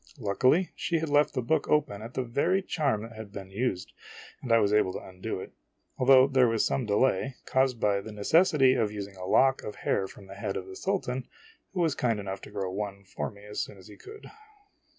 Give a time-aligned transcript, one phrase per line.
[0.17, 3.93] Luckily, she had left the book open at the very charm that had been used,
[4.41, 5.53] and I was able to undo it;
[6.03, 10.07] though there was some delay, caused by the necessity of using a lock of hair
[10.07, 11.27] from the head of the Sultan,
[11.73, 14.31] who was kind enough to grow one for me as soon as he could.